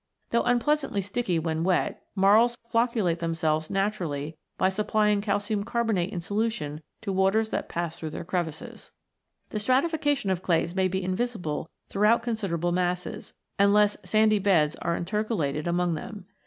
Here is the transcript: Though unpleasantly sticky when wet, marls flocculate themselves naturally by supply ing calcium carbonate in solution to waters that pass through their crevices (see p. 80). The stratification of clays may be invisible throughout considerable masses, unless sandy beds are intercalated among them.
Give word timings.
Though 0.31 0.41
unpleasantly 0.41 1.01
sticky 1.01 1.37
when 1.37 1.63
wet, 1.63 2.01
marls 2.15 2.57
flocculate 2.67 3.19
themselves 3.19 3.69
naturally 3.69 4.35
by 4.57 4.69
supply 4.69 5.09
ing 5.11 5.21
calcium 5.21 5.61
carbonate 5.63 6.11
in 6.11 6.21
solution 6.21 6.81
to 7.01 7.13
waters 7.13 7.49
that 7.49 7.69
pass 7.69 7.99
through 7.99 8.09
their 8.09 8.23
crevices 8.25 8.81
(see 8.81 8.89
p. 8.89 9.47
80). 9.51 9.51
The 9.51 9.59
stratification 9.59 10.29
of 10.31 10.41
clays 10.41 10.73
may 10.73 10.87
be 10.87 11.03
invisible 11.03 11.69
throughout 11.87 12.23
considerable 12.23 12.71
masses, 12.71 13.35
unless 13.59 13.95
sandy 14.03 14.39
beds 14.39 14.75
are 14.77 14.95
intercalated 14.97 15.67
among 15.67 15.93
them. 15.93 16.25